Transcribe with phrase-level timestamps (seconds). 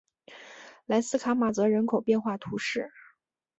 [0.87, 2.91] 莱斯卡马泽人口变化图示